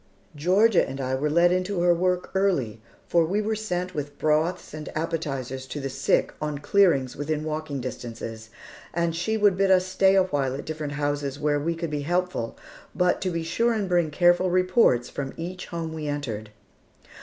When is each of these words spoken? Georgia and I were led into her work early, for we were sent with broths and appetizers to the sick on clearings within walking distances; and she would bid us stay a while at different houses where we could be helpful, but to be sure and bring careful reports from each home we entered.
Georgia 0.35 0.83
and 0.89 0.99
I 0.99 1.13
were 1.13 1.29
led 1.29 1.51
into 1.51 1.81
her 1.81 1.93
work 1.93 2.31
early, 2.33 2.81
for 3.07 3.23
we 3.23 3.39
were 3.39 3.53
sent 3.53 3.93
with 3.93 4.17
broths 4.17 4.73
and 4.73 4.89
appetizers 4.97 5.67
to 5.67 5.79
the 5.79 5.91
sick 5.91 6.33
on 6.41 6.57
clearings 6.57 7.15
within 7.15 7.43
walking 7.43 7.81
distances; 7.81 8.49
and 8.95 9.15
she 9.15 9.37
would 9.37 9.55
bid 9.55 9.69
us 9.69 9.85
stay 9.85 10.15
a 10.15 10.23
while 10.23 10.55
at 10.55 10.65
different 10.65 10.93
houses 10.93 11.39
where 11.39 11.59
we 11.59 11.75
could 11.75 11.91
be 11.91 12.01
helpful, 12.01 12.57
but 12.95 13.21
to 13.21 13.29
be 13.29 13.43
sure 13.43 13.73
and 13.73 13.87
bring 13.87 14.09
careful 14.09 14.49
reports 14.49 15.07
from 15.07 15.35
each 15.37 15.67
home 15.67 15.93
we 15.93 16.07
entered. 16.07 16.49